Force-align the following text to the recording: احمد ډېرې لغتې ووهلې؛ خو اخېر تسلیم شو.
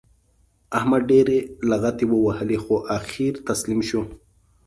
احمد 0.77 1.01
ډېرې 1.11 1.37
لغتې 1.69 2.05
ووهلې؛ 2.07 2.57
خو 2.63 2.75
اخېر 2.97 3.33
تسلیم 3.49 3.79
شو. 3.89 4.01